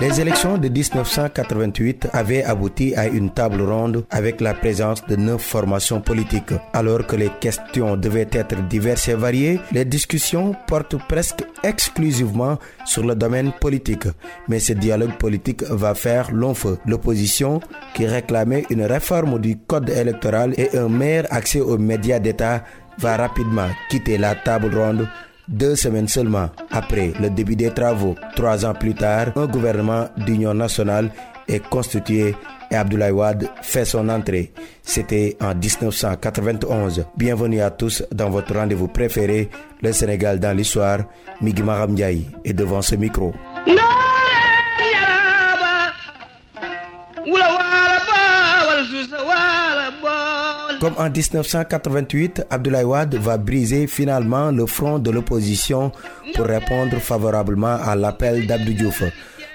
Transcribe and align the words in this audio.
Les 0.00 0.20
élections 0.20 0.58
de 0.58 0.68
1988 0.68 2.08
avaient 2.12 2.44
abouti 2.44 2.94
à 2.94 3.08
une 3.08 3.30
table 3.30 3.60
ronde 3.62 4.04
avec 4.10 4.40
la 4.40 4.54
présence 4.54 5.04
de 5.06 5.16
neuf 5.16 5.42
formations 5.42 6.00
politiques. 6.00 6.52
Alors 6.72 7.04
que 7.04 7.16
les 7.16 7.30
questions 7.40 7.96
devaient 7.96 8.28
être 8.30 8.56
diverses 8.68 9.08
et 9.08 9.14
variées, 9.14 9.60
les 9.72 9.84
discussions 9.84 10.54
portent 10.68 10.96
presque 11.08 11.44
exclusivement 11.64 12.58
sur 12.84 13.04
le 13.04 13.16
domaine 13.16 13.50
politique. 13.60 14.06
Mais 14.46 14.60
ce 14.60 14.72
dialogue 14.72 15.18
politique 15.18 15.64
va 15.64 15.94
faire 15.94 16.30
long 16.32 16.54
feu. 16.54 16.78
L'opposition, 16.86 17.60
qui 17.94 18.06
réclamait 18.06 18.66
une 18.70 18.84
réforme 18.84 19.40
du 19.40 19.58
code 19.58 19.90
électoral 19.90 20.54
et 20.56 20.76
un 20.78 20.88
meilleur 20.88 21.26
accès 21.30 21.60
aux 21.60 21.76
médias 21.76 22.20
d'État, 22.20 22.62
va 22.98 23.16
rapidement 23.16 23.68
quitter 23.88 24.18
la 24.18 24.34
table 24.34 24.74
ronde 24.76 25.08
deux 25.48 25.76
semaines 25.76 26.08
seulement 26.08 26.50
après 26.70 27.12
le 27.20 27.30
début 27.30 27.56
des 27.56 27.70
travaux, 27.70 28.14
trois 28.36 28.66
ans 28.66 28.74
plus 28.74 28.94
tard, 28.94 29.28
un 29.36 29.46
gouvernement 29.46 30.08
d'union 30.18 30.52
nationale 30.54 31.10
est 31.48 31.66
constitué 31.68 32.34
et 32.70 32.74
Abdoulaye 32.76 33.10
Wade 33.12 33.48
fait 33.62 33.86
son 33.86 34.08
entrée. 34.10 34.52
C'était 34.82 35.36
en 35.40 35.54
1991. 35.54 37.06
Bienvenue 37.16 37.62
à 37.62 37.70
tous 37.70 38.04
dans 38.12 38.28
votre 38.28 38.54
rendez-vous 38.54 38.88
préféré, 38.88 39.48
le 39.82 39.92
Sénégal 39.92 40.38
dans 40.38 40.54
l'histoire. 40.54 41.00
Migi 41.40 41.62
Maram 41.62 41.96
est 41.98 42.52
devant 42.52 42.82
ce 42.82 42.94
micro. 42.96 43.32
Comme 50.80 50.94
en 50.96 51.10
1988, 51.10 52.46
Abdoulaye 52.50 52.84
Wade 52.84 53.16
va 53.16 53.36
briser 53.36 53.88
finalement 53.88 54.52
le 54.52 54.64
front 54.66 55.00
de 55.00 55.10
l'opposition 55.10 55.90
pour 56.36 56.46
répondre 56.46 56.98
favorablement 56.98 57.74
à 57.82 57.96
l'appel 57.96 58.46
d'Abdou 58.46 58.74
Diouf. 58.74 59.02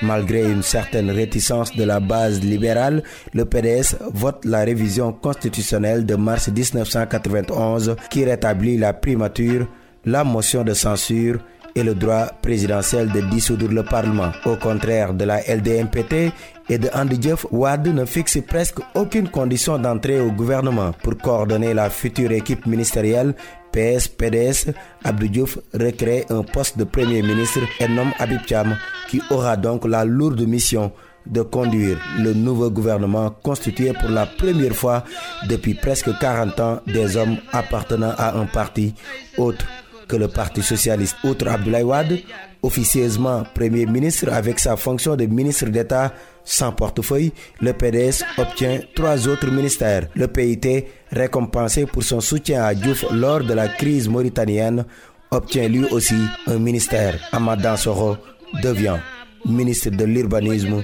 Malgré 0.00 0.48
une 0.48 0.62
certaine 0.62 1.10
réticence 1.10 1.74
de 1.74 1.82
la 1.82 1.98
base 1.98 2.40
libérale, 2.40 3.02
le 3.34 3.44
PDS 3.44 3.96
vote 4.14 4.44
la 4.44 4.60
révision 4.60 5.12
constitutionnelle 5.12 6.06
de 6.06 6.14
mars 6.14 6.48
1991 6.48 7.96
qui 8.10 8.24
rétablit 8.24 8.76
la 8.76 8.92
primature, 8.92 9.66
la 10.04 10.22
motion 10.22 10.62
de 10.62 10.72
censure 10.72 11.40
et 11.78 11.84
le 11.84 11.94
droit 11.94 12.26
présidentiel 12.42 13.08
de 13.12 13.20
dissoudre 13.20 13.68
le 13.68 13.84
Parlement. 13.84 14.32
Au 14.44 14.56
contraire 14.56 15.14
de 15.14 15.24
la 15.24 15.40
LDMPT 15.42 16.32
et 16.68 16.78
de 16.78 16.88
Andy 16.92 17.20
Wad 17.52 17.86
ne 17.86 18.04
fixe 18.04 18.38
presque 18.46 18.78
aucune 18.94 19.28
condition 19.28 19.78
d'entrée 19.78 20.20
au 20.20 20.32
gouvernement. 20.32 20.90
Pour 21.02 21.16
coordonner 21.16 21.74
la 21.74 21.88
future 21.88 22.32
équipe 22.32 22.66
ministérielle, 22.66 23.34
PS-PDS, 23.72 24.72
Abdou 25.04 25.28
Diouf 25.28 25.58
recrée 25.72 26.24
un 26.30 26.42
poste 26.42 26.78
de 26.78 26.84
Premier 26.84 27.22
ministre 27.22 27.60
et 27.78 27.86
nomme 27.88 28.12
Abib 28.18 28.40
Cham, 28.48 28.76
qui 29.08 29.22
aura 29.30 29.56
donc 29.56 29.86
la 29.86 30.04
lourde 30.04 30.40
mission 30.40 30.90
de 31.26 31.42
conduire 31.42 31.98
le 32.18 32.32
nouveau 32.34 32.70
gouvernement 32.70 33.30
constitué 33.42 33.92
pour 33.92 34.08
la 34.08 34.26
première 34.26 34.74
fois 34.74 35.04
depuis 35.48 35.74
presque 35.74 36.10
40 36.18 36.60
ans 36.60 36.80
des 36.86 37.16
hommes 37.16 37.36
appartenant 37.52 38.14
à 38.16 38.36
un 38.36 38.46
parti 38.46 38.94
autre 39.36 39.66
que 40.08 40.16
le 40.16 40.28
Parti 40.28 40.62
socialiste. 40.62 41.16
Outre 41.24 41.48
Abdoulaye 41.48 41.82
Wade, 41.82 42.18
officieusement 42.62 43.44
Premier 43.54 43.86
ministre 43.86 44.32
avec 44.32 44.58
sa 44.58 44.76
fonction 44.76 45.14
de 45.16 45.26
ministre 45.26 45.66
d'État 45.66 46.12
sans 46.44 46.72
portefeuille, 46.72 47.32
le 47.60 47.72
PDS 47.74 48.24
obtient 48.38 48.80
trois 48.94 49.28
autres 49.28 49.50
ministères. 49.50 50.08
Le 50.14 50.26
PIT, 50.28 50.86
récompensé 51.12 51.84
pour 51.86 52.02
son 52.02 52.20
soutien 52.20 52.64
à 52.64 52.74
Diouf 52.74 53.04
lors 53.12 53.44
de 53.44 53.52
la 53.52 53.68
crise 53.68 54.08
mauritanienne, 54.08 54.84
obtient 55.30 55.68
lui 55.68 55.84
aussi 55.90 56.16
un 56.46 56.58
ministère. 56.58 57.18
Amadan 57.32 57.76
Soro 57.76 58.16
devient 58.62 58.96
ministre 59.44 59.90
de 59.90 60.04
l'urbanisme 60.04 60.82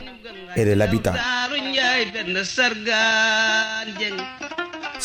et 0.54 0.64
de 0.64 0.72
l'habitat. 0.72 1.14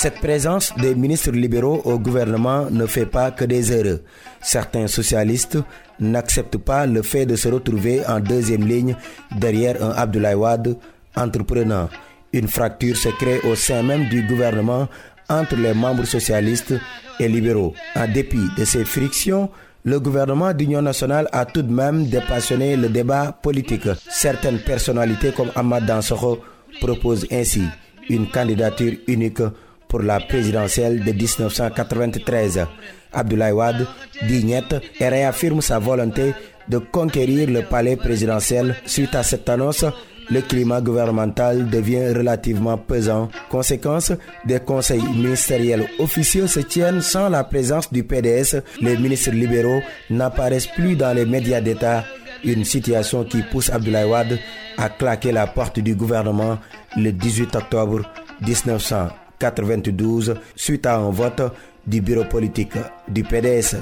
Cette 0.01 0.21
présence 0.21 0.71
des 0.77 0.95
ministres 0.95 1.31
libéraux 1.31 1.81
au 1.83 1.99
gouvernement 1.99 2.69
ne 2.71 2.85
fait 2.85 3.05
pas 3.05 3.31
que 3.31 3.43
des 3.43 3.73
erreurs. 3.73 3.99
Certains 4.41 4.87
socialistes 4.87 5.57
n'acceptent 5.99 6.55
pas 6.57 6.85
le 6.85 7.01
fait 7.01 7.25
de 7.25 7.35
se 7.35 7.49
retrouver 7.49 7.99
en 8.07 8.21
deuxième 8.21 8.65
ligne 8.65 8.95
derrière 9.37 9.83
un 9.83 9.89
Abdoulaye 9.89 10.35
Wade 10.35 10.77
entreprenant. 11.17 11.89
Une 12.31 12.47
fracture 12.47 12.95
se 12.95 13.09
crée 13.09 13.41
au 13.41 13.55
sein 13.55 13.83
même 13.83 14.07
du 14.07 14.23
gouvernement 14.25 14.87
entre 15.27 15.57
les 15.57 15.73
membres 15.73 16.05
socialistes 16.05 16.75
et 17.19 17.27
libéraux. 17.27 17.73
En 17.97 18.07
dépit 18.07 18.47
de 18.57 18.63
ces 18.63 18.85
frictions, 18.85 19.49
le 19.83 19.99
gouvernement 19.99 20.53
d'Union 20.53 20.81
nationale 20.81 21.27
a 21.33 21.43
tout 21.43 21.61
de 21.61 21.73
même 21.73 22.05
dépassionné 22.05 22.77
le 22.77 22.87
débat 22.87 23.33
politique. 23.43 23.89
Certaines 24.09 24.59
personnalités 24.59 25.33
comme 25.33 25.51
Ahmad 25.57 25.85
Dansoro 25.85 26.39
proposent 26.79 27.27
ainsi 27.33 27.63
une 28.07 28.29
candidature 28.29 28.93
unique 29.07 29.41
pour 29.89 30.01
la 30.01 30.19
présidentielle 30.19 31.03
de 31.03 31.11
1993. 31.11 32.65
Abdoulaye 33.11 33.51
Wade 33.51 33.87
dit 34.27 34.53
et 34.99 35.07
réaffirme 35.09 35.61
sa 35.61 35.79
volonté 35.79 36.33
de 36.69 36.77
conquérir 36.77 37.49
le 37.49 37.63
palais 37.63 37.97
présidentiel. 37.97 38.75
Suite 38.85 39.15
à 39.15 39.23
cette 39.23 39.49
annonce, 39.49 39.83
le 40.29 40.41
climat 40.41 40.79
gouvernemental 40.79 41.67
devient 41.67 42.13
relativement 42.15 42.77
pesant. 42.77 43.29
Conséquence, 43.49 44.11
des 44.45 44.59
conseils 44.59 45.01
ministériels 45.01 45.87
officieux 45.97 46.45
se 46.45 46.59
tiennent 46.59 47.01
sans 47.01 47.29
la 47.29 47.43
présence 47.43 47.91
du 47.91 48.03
PDS. 48.03 48.61
Les 48.79 48.95
ministres 48.95 49.31
libéraux 49.31 49.81
n'apparaissent 50.11 50.67
plus 50.67 50.95
dans 50.95 51.15
les 51.15 51.25
médias 51.25 51.61
d'État. 51.61 52.03
Une 52.43 52.63
situation 52.63 53.23
qui 53.23 53.41
pousse 53.41 53.71
Abdoulaye 53.71 54.05
Wade 54.05 54.39
à 54.77 54.89
claquer 54.89 55.31
la 55.31 55.47
porte 55.47 55.79
du 55.79 55.95
gouvernement 55.95 56.59
le 56.95 57.11
18 57.11 57.55
octobre 57.55 58.01
1900. 58.45 59.09
92 59.39 60.35
suite 60.55 60.85
à 60.85 60.95
un 60.97 61.09
vote 61.09 61.41
du 61.87 62.01
bureau 62.01 62.25
politique 62.25 62.73
du 63.07 63.23
PDS. 63.23 63.75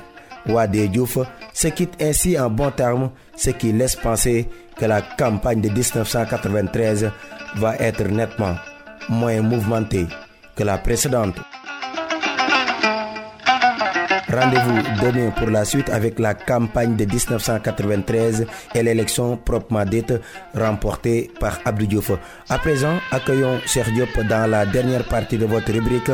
Wade 0.47 0.77
Diouf 0.91 1.17
se 1.53 1.67
quitte 1.69 2.01
ainsi 2.01 2.39
en 2.39 2.49
bon 2.49 2.71
terme, 2.71 3.11
ce 3.35 3.49
qui 3.49 3.71
laisse 3.73 3.95
penser 3.95 4.47
que 4.79 4.85
la 4.85 5.01
campagne 5.01 5.59
de 5.61 5.69
1993 5.69 7.11
va 7.57 7.75
être 7.77 8.03
nettement 8.07 8.55
moins 9.09 9.41
mouvementée 9.41 10.07
que 10.55 10.63
la 10.63 10.77
précédente. 10.77 11.35
Rendez-vous 14.29 14.81
demain 15.01 15.29
pour 15.37 15.49
la 15.49 15.63
suite 15.63 15.89
avec 15.89 16.19
la 16.19 16.33
campagne 16.33 16.95
de 16.97 17.05
1993 17.05 18.45
et 18.75 18.83
l'élection 18.83 19.37
proprement 19.37 19.85
dite 19.85 20.13
remportée 20.53 21.31
par 21.39 21.59
Abdou 21.63 21.85
Diouf. 21.85 22.11
À 22.49 22.57
présent, 22.57 22.97
accueillons 23.11 23.59
Diop 23.93 24.19
dans 24.27 24.49
la 24.49 24.65
dernière 24.65 25.05
partie 25.05 25.37
de 25.37 25.45
votre 25.45 25.71
rubrique 25.71 26.11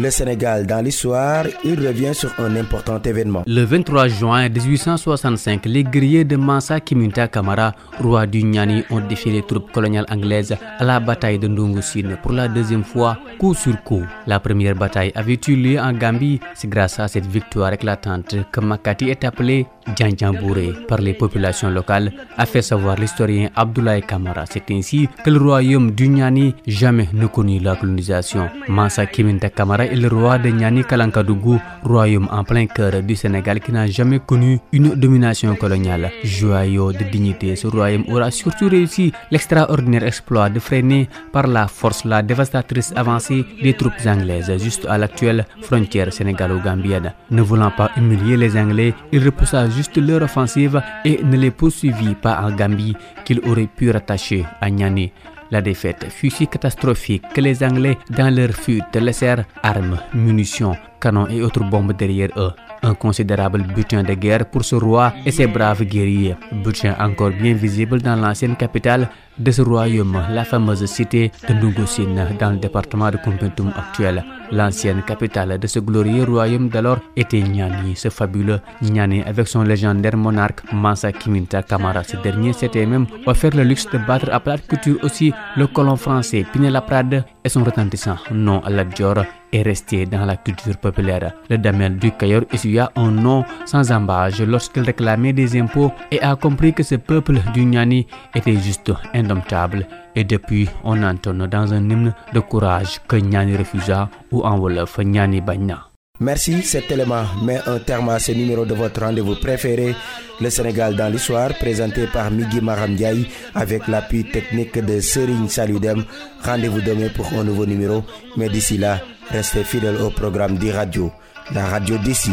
le 0.00 0.10
Sénégal 0.10 0.64
dans 0.64 0.80
l'histoire, 0.84 1.44
il 1.64 1.84
revient 1.84 2.14
sur 2.14 2.30
un 2.38 2.54
important 2.54 3.02
événement. 3.02 3.42
Le 3.48 3.64
23 3.64 4.06
juin 4.06 4.48
1865, 4.48 5.66
les 5.66 5.82
guerriers 5.82 6.24
de 6.24 6.36
Mansa 6.36 6.78
Kimunta 6.78 7.26
Kamara, 7.26 7.72
roi 8.00 8.24
du 8.28 8.44
Nyani, 8.44 8.84
ont 8.90 9.00
défié 9.00 9.32
les 9.32 9.42
troupes 9.42 9.72
coloniales 9.72 10.06
anglaises 10.08 10.54
à 10.78 10.84
la 10.84 11.00
bataille 11.00 11.40
de 11.40 11.48
Ndungusine 11.48 12.16
pour 12.22 12.30
la 12.30 12.46
deuxième 12.46 12.84
fois, 12.84 13.18
coup 13.40 13.54
sur 13.54 13.82
coup. 13.82 14.04
La 14.28 14.38
première 14.38 14.76
bataille 14.76 15.10
avait 15.16 15.40
eu 15.48 15.56
lieu 15.56 15.80
en 15.80 15.92
Gambie. 15.92 16.38
C'est 16.54 16.70
grâce 16.70 17.00
à 17.00 17.08
cette 17.08 17.26
victoire 17.26 17.47
éclatante 17.72 18.36
que 18.52 18.60
Makati 18.60 19.10
est 19.10 19.24
appelé 19.24 19.66
Djanjambouré 19.96 20.72
par 20.88 20.98
les 20.98 21.14
populations 21.14 21.70
locales, 21.70 22.12
a 22.36 22.46
fait 22.46 22.62
savoir 22.62 22.96
l'historien 22.96 23.48
Abdoulaye 23.54 24.02
Kamara. 24.02 24.44
C'est 24.50 24.70
ainsi 24.70 25.08
que 25.24 25.30
le 25.30 25.38
royaume 25.40 25.90
du 25.92 26.08
Nyani 26.08 26.54
jamais 26.66 27.08
ne 27.12 27.26
connut 27.26 27.58
la 27.60 27.76
colonisation. 27.76 28.48
Mansa 28.68 29.06
Kimunta 29.06 29.50
Kamara 29.50 29.84
est 29.86 29.96
le 29.96 30.08
roi 30.08 30.38
de 30.38 30.48
Nyani 30.50 30.84
Kalankadougou, 30.84 31.60
royaume 31.84 32.28
en 32.30 32.44
plein 32.44 32.66
cœur 32.66 33.02
du 33.02 33.16
Sénégal 33.16 33.60
qui 33.60 33.72
n'a 33.72 33.86
jamais 33.86 34.20
connu 34.20 34.58
une 34.72 34.94
domination 34.94 35.54
coloniale. 35.56 36.10
Joyau 36.24 36.92
de 36.92 37.04
dignité, 37.04 37.56
ce 37.56 37.66
royaume 37.66 38.04
aura 38.10 38.30
surtout 38.30 38.68
réussi 38.68 39.12
l'extraordinaire 39.30 40.04
exploit 40.04 40.48
de 40.50 40.58
freiner 40.60 41.08
par 41.32 41.46
la 41.46 41.66
force 41.68 42.04
la 42.04 42.22
dévastatrice 42.22 42.92
avancée 42.96 43.44
des 43.62 43.74
troupes 43.74 43.92
anglaises 44.06 44.52
juste 44.62 44.86
à 44.88 44.98
l'actuelle 44.98 45.46
frontière 45.62 46.12
sénégalo-gambienne. 46.12 47.12
Ne 47.30 47.42
voulant 47.42 47.70
pas 47.70 47.90
humilier 47.96 48.36
les 48.36 48.56
Anglais, 48.56 48.94
il 49.12 49.24
repoussa 49.24 49.68
juste 49.78 49.96
leur 49.96 50.22
offensive 50.22 50.82
et 51.04 51.22
ne 51.22 51.36
les 51.36 51.52
poursuivit 51.52 52.16
pas 52.16 52.40
en 52.42 52.50
Gambie 52.50 52.96
qu'il 53.24 53.40
aurait 53.48 53.68
pu 53.78 53.92
rattacher 53.92 54.44
à 54.60 54.68
Nyani. 54.70 55.12
La 55.52 55.62
défaite 55.62 56.06
fut 56.10 56.30
si 56.30 56.48
catastrophique 56.48 57.22
que 57.32 57.40
les 57.40 57.62
Anglais, 57.62 57.96
dans 58.10 58.34
leur 58.34 58.50
fuite, 58.50 58.96
laissèrent 58.96 59.44
armes, 59.62 59.98
munitions, 60.12 60.76
canons 61.00 61.26
et 61.28 61.42
autres 61.42 61.64
bombes 61.64 61.92
derrière 61.92 62.30
eux. 62.36 62.52
Un 62.82 62.94
considérable 62.94 63.62
butin 63.74 64.02
de 64.04 64.14
guerre 64.14 64.46
pour 64.46 64.64
ce 64.64 64.76
roi 64.76 65.12
et 65.26 65.32
ses 65.32 65.46
braves 65.48 65.84
guerriers. 65.84 66.36
Butin 66.64 66.94
encore 67.00 67.30
bien 67.30 67.54
visible 67.54 68.00
dans 68.00 68.14
l'ancienne 68.16 68.56
capitale 68.56 69.08
de 69.38 69.50
ce 69.50 69.62
royaume, 69.62 70.20
la 70.30 70.44
fameuse 70.44 70.84
cité 70.86 71.30
de 71.48 71.54
Nungusine 71.54 72.26
dans 72.38 72.50
le 72.50 72.56
département 72.56 73.10
de 73.10 73.16
Kumpentum 73.18 73.72
actuel. 73.76 74.24
L'ancienne 74.50 75.02
capitale 75.02 75.58
de 75.58 75.66
ce 75.66 75.78
glorieux 75.78 76.24
royaume 76.24 76.68
d'alors 76.68 76.98
était 77.16 77.40
Nyani, 77.40 77.94
ce 77.94 78.08
fabuleux 78.08 78.60
Nyani 78.82 79.22
avec 79.22 79.46
son 79.46 79.62
légendaire 79.62 80.16
monarque 80.16 80.62
Mansa 80.72 81.12
Kiminta 81.12 81.62
Kamara. 81.62 82.02
Ce 82.02 82.16
dernier 82.16 82.52
s'était 82.52 82.86
même 82.86 83.06
offert 83.26 83.54
le 83.54 83.62
luxe 83.62 83.88
de 83.90 83.98
battre 83.98 84.28
à 84.32 84.40
plate 84.40 84.66
couture 84.66 84.98
aussi 85.02 85.32
le 85.56 85.66
colon 85.66 85.96
français 85.96 86.44
Pinela 86.52 86.80
Prade 86.80 87.24
et 87.44 87.48
son 87.48 87.62
retentissant 87.62 88.16
nom 88.32 88.60
à 88.64 88.70
la 88.70 88.84
Dior 88.84 89.24
est 89.52 89.62
resté 89.62 90.06
dans 90.06 90.24
la 90.24 90.36
culture 90.36 90.76
populaire. 90.76 91.32
Le 91.50 91.58
damel 91.58 91.96
du 91.98 92.12
Cayor 92.12 92.42
essuya 92.52 92.90
un 92.96 93.10
nom 93.10 93.44
sans 93.66 93.90
embâche 93.92 94.40
lorsqu'il 94.40 94.82
réclamait 94.82 95.32
des 95.32 95.60
impôts 95.60 95.92
et 96.10 96.20
a 96.20 96.36
compris 96.36 96.72
que 96.72 96.82
ce 96.82 96.96
peuple 96.96 97.38
du 97.54 97.64
Nyani 97.64 98.06
était 98.34 98.56
juste 98.56 98.92
indomptable. 99.14 99.86
Et 100.14 100.24
depuis, 100.24 100.68
on 100.84 101.02
entonne 101.02 101.46
dans 101.46 101.72
un 101.72 101.88
hymne 101.88 102.14
de 102.32 102.40
courage 102.40 103.00
que 103.06 103.16
Nyani 103.16 103.56
refusa 103.56 104.08
ou 104.32 104.42
en 104.42 104.58
Wolof 104.58 104.98
Nyani 104.98 105.40
Bagna. 105.40 105.87
Merci, 106.20 106.62
cet 106.62 106.90
élément 106.90 107.22
met 107.44 107.60
un 107.66 107.78
terme 107.78 108.08
à 108.08 108.18
ce 108.18 108.32
numéro 108.32 108.64
de 108.66 108.74
votre 108.74 109.00
rendez-vous 109.02 109.36
préféré, 109.36 109.94
le 110.40 110.50
Sénégal 110.50 110.96
dans 110.96 111.08
l'histoire, 111.08 111.54
présenté 111.54 112.08
par 112.08 112.32
Migi 112.32 112.60
Maramdiaï 112.60 113.24
avec 113.54 113.86
l'appui 113.86 114.24
technique 114.24 114.84
de 114.84 115.00
Serigne 115.00 115.48
Saludem. 115.48 116.04
Rendez-vous 116.42 116.80
demain 116.80 117.08
pour 117.14 117.32
un 117.34 117.44
nouveau 117.44 117.66
numéro, 117.66 118.02
mais 118.36 118.48
d'ici 118.48 118.78
là, 118.78 119.00
restez 119.30 119.62
fidèles 119.62 120.00
au 120.02 120.10
programme 120.10 120.58
d'e-radio, 120.58 121.12
la 121.54 121.66
radio 121.66 121.96
d'ici 121.98 122.32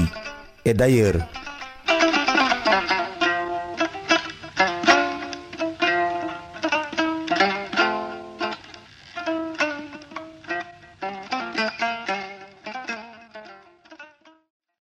et 0.65 0.73
d'ailleurs. 0.73 1.17